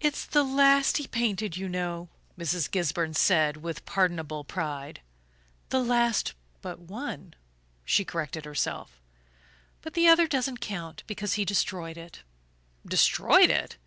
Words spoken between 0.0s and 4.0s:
"It's the last he painted, you know," Mrs. Gisburn said with